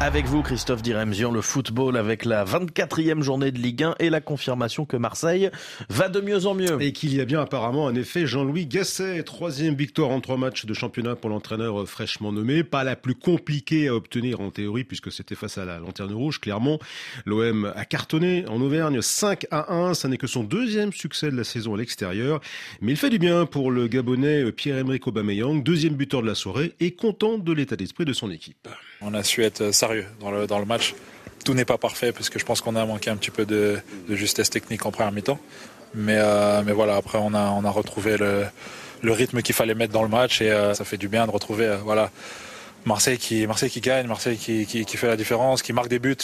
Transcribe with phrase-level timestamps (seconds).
[0.00, 4.20] Avec vous, Christophe Diremzian, le football avec la 24e journée de Ligue 1 et la
[4.20, 5.50] confirmation que Marseille
[5.88, 6.82] va de mieux en mieux.
[6.82, 9.22] Et qu'il y a bien apparemment un effet Jean-Louis Gasset.
[9.22, 12.64] Troisième victoire en trois matchs de championnat pour l'entraîneur fraîchement nommé.
[12.64, 16.40] Pas la plus compliquée à obtenir en théorie puisque c'était face à la Lanterne Rouge,
[16.40, 16.78] clairement.
[17.24, 19.94] L'OM a cartonné en Auvergne 5 à 1.
[19.94, 22.40] Ça n'est que son deuxième succès de la saison à l'extérieur.
[22.82, 26.72] Mais il fait du bien pour le Gabonais Pierre-Emerick Aubameyang, deuxième buteur de la soirée
[26.80, 28.68] et content de l'état d'esprit de son équipe.
[29.04, 30.94] On a su être sérieux dans le, match.
[31.44, 34.50] Tout n'est pas parfait puisque je pense qu'on a manqué un petit peu de, justesse
[34.50, 35.38] technique en première mi-temps.
[35.94, 38.46] Mais, euh, voilà, après on a, retrouvé le,
[39.02, 41.66] rythme qu'il fallait mettre dans le match et euh, ça fait du bien de retrouver
[41.66, 42.10] euh, voilà,
[42.86, 43.46] Marseille, qui,
[43.80, 46.16] gagne, Marseille qui fait la différence, qui marque des buts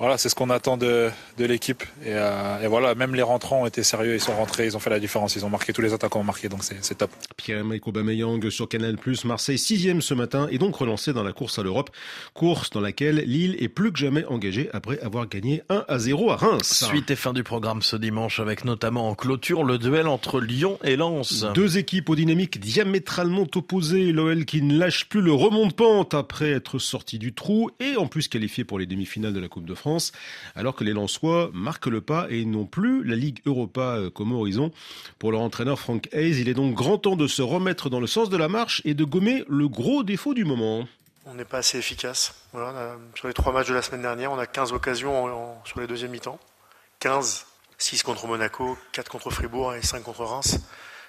[0.00, 1.82] voilà, c'est ce qu'on attend de, de l'équipe.
[2.06, 4.80] Et, euh, et, voilà, même les rentrants ont été sérieux, ils sont rentrés, ils ont
[4.80, 7.10] fait la différence, ils ont marqué, tous les attaquants ont marqué, donc c'est top.
[7.36, 11.62] Pierre-Emerick Aubameyang sur Canal+, Marseille sixième ce matin et donc relancé dans la course à
[11.62, 11.90] l'Europe,
[12.32, 16.30] course dans laquelle Lille est plus que jamais engagée après avoir gagné 1 à 0
[16.30, 16.86] à Reims.
[16.88, 20.78] Suite et fin du programme ce dimanche avec notamment en clôture le duel entre Lyon
[20.82, 21.44] et Lens.
[21.54, 26.78] Deux équipes aux dynamiques diamétralement opposées, l'OL qui ne lâche plus le remonte-pente après être
[26.78, 29.89] sorti du trou et en plus qualifié pour les demi-finales de la Coupe de France
[30.54, 34.32] alors que les Lensois marquent le pas et n'ont plus la Ligue Europa euh, comme
[34.32, 34.70] horizon.
[35.18, 38.06] Pour leur entraîneur Frank Hayes, il est donc grand temps de se remettre dans le
[38.06, 40.86] sens de la marche et de gommer le gros défaut du moment.
[41.26, 42.34] On n'est pas assez efficace.
[43.14, 45.28] sur les trois matchs de la semaine dernière, on a 15 occasions
[45.64, 46.38] sur les deuxièmes mi-temps.
[47.00, 47.46] 15,
[47.78, 50.58] 6 contre Monaco, 4 contre Fribourg et 5 contre Reims.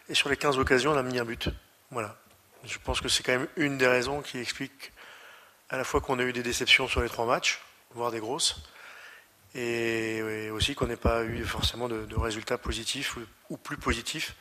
[0.09, 1.49] Et sur les 15 occasions, on a mis un but.
[1.91, 2.15] Voilà.
[2.63, 4.91] Je pense que c'est quand même une des raisons qui explique
[5.69, 7.61] à la fois qu'on a eu des déceptions sur les trois matchs,
[7.95, 8.61] voire des grosses,
[9.55, 13.17] et, aussi qu'on n'ait pas eu forcément de, résultats positifs
[13.49, 14.35] ou, plus positifs.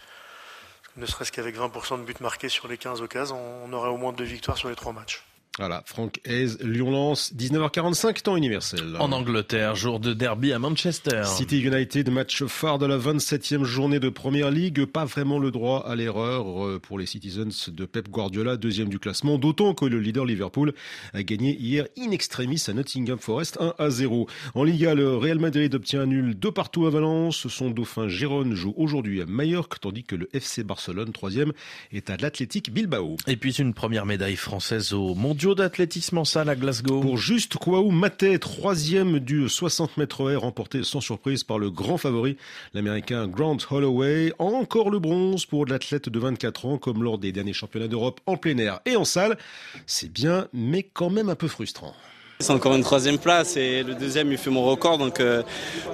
[0.97, 4.13] Ne serait-ce qu'avec 20% de buts marqués sur les 15 occasions, on aurait au moins
[4.13, 5.25] deux victoires sur les trois matchs.
[5.61, 8.97] Voilà, Franck Hayes, Lyon-Lens, 19h45, temps universel.
[8.99, 11.25] En Angleterre, jour de derby à Manchester.
[11.27, 14.87] City United, match phare de la 27e journée de Première Ligue.
[14.87, 18.99] Pas vraiment le droit à l'erreur euh, pour les Citizens de Pep Guardiola, deuxième du
[18.99, 19.37] classement.
[19.37, 20.73] D'autant que le leader Liverpool
[21.13, 24.29] a gagné hier in extremis à Nottingham Forest 1 à 0.
[24.55, 27.49] En Liga, le Real Madrid obtient un nul de partout à Valence.
[27.49, 31.53] Son dauphin Gérone joue aujourd'hui à Mallorca, tandis que le FC Barcelone, troisième,
[31.93, 33.19] est à l'Athletic Bilbao.
[33.27, 35.15] Et puis une première médaille française au
[35.55, 37.01] d'athlétisme en salle à Glasgow.
[37.01, 41.99] Pour juste Kwaou Maté, troisième du 60 mètres air, remporté sans surprise par le grand
[41.99, 42.37] favori,
[42.75, 44.33] l'américain Grant Holloway.
[44.39, 48.37] Encore le bronze pour l'athlète de 24 ans, comme lors des derniers championnats d'Europe en
[48.37, 49.39] plein air et en salle.
[49.87, 51.95] C'est bien, mais quand même un peu frustrant.
[52.41, 55.43] C'est encore une troisième place et le deuxième il fait mon record donc euh,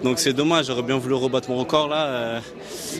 [0.05, 2.41] donc c'est dommage j'aurais bien voulu rebattre mon record là euh,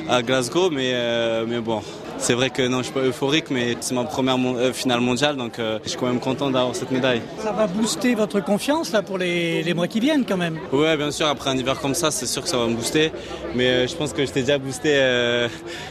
[0.09, 1.81] à Glasgow mais euh, mais bon
[2.19, 5.37] c'est vrai que non, je suis pas euphorique, mais c'est ma première euh, finale mondiale,
[5.37, 7.23] donc euh, je suis quand même content d'avoir cette médaille.
[7.39, 10.59] Ça va booster votre confiance là pour les, les mois qui viennent quand même.
[10.73, 11.27] Oui, bien sûr.
[11.27, 13.13] Après un hiver comme ça, c'est sûr que ça va me booster,
[13.55, 14.97] mais euh, je pense que j'étais déjà boosté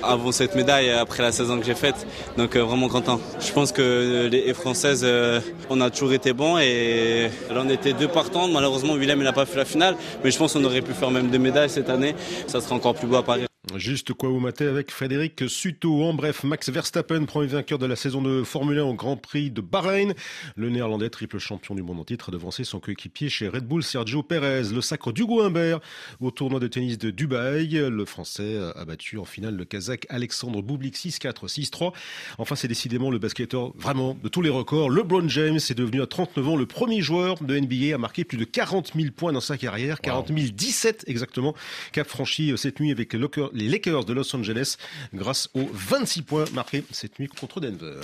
[0.03, 2.06] avant cette médaille, après la saison que j'ai faite,
[2.38, 3.19] donc vraiment content.
[3.40, 5.06] Je pense que les Françaises,
[5.69, 8.47] on a toujours été bons et là on était deux partants.
[8.47, 11.28] Malheureusement, Willem n'a pas fait la finale, mais je pense qu'on aurait pu faire même
[11.30, 12.16] deux médailles cette année.
[12.47, 13.46] Ça sera encore plus beau à Paris.
[13.74, 16.03] Juste quoi vous matez avec Frédéric Suto.
[16.03, 19.50] En bref, Max Verstappen, premier vainqueur de la saison de Formule 1 au Grand Prix
[19.50, 20.14] de Bahreïn.
[20.56, 23.84] Le néerlandais, triple champion du monde en titre, a devancé son coéquipier chez Red Bull,
[23.84, 24.72] Sergio Perez.
[24.72, 25.80] Le sacre d'Hugo Humbert
[26.22, 27.70] au tournoi de tennis de Dubaï.
[27.90, 31.92] Le français a battu en finale le kazakh Alexandre Bublik 6-4, 6-3.
[32.38, 34.90] Enfin, c'est décidément le basketteur vraiment de tous les records.
[34.90, 38.38] LeBron James est devenu à 39 ans le premier joueur de NBA à marquer plus
[38.38, 40.02] de 40 000 points dans sa carrière.
[40.02, 41.56] 40 017 exactement.
[41.92, 44.75] Cap franchi euh, cette nuit avec le les Lakers de Los Angeles
[45.13, 48.01] grâce aux 26 points marqués cette nuit contre Denver.